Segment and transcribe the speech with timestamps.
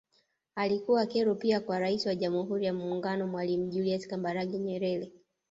[0.55, 5.11] Alikuwa kero pia kwa Rais wa Jamhuri ya Muungano Mwalimu Julius Kambarage Nyerere